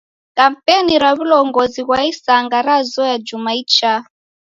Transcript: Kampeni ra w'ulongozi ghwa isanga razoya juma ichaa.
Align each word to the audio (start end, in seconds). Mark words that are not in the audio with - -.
Kampeni 0.37 0.93
ra 1.03 1.11
w'ulongozi 1.17 1.81
ghwa 1.85 1.99
isanga 2.11 2.57
razoya 2.67 3.15
juma 3.27 3.51
ichaa. 3.61 3.99